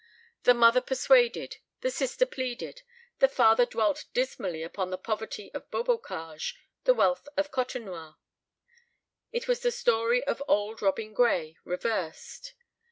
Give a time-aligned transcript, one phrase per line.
[0.45, 2.81] The mother persuaded, the sister pleaded,
[3.19, 8.15] the father dwelt dismally upon the poverty of Beaubocage, the wealth of Côtenoir.
[9.31, 12.55] It was the story of auld Robin Gray reversed.